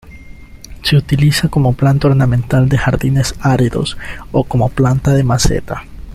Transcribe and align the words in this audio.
Se 0.81 0.95
utiliza 0.97 1.49
como 1.49 1.73
planta 1.75 2.07
ornamental 2.07 2.67
de 2.67 2.79
jardines 2.79 3.35
áridos 3.39 3.99
o 4.31 4.43
como 4.45 4.69
planta 4.69 5.13
de 5.13 5.23
maceta. 5.23 5.83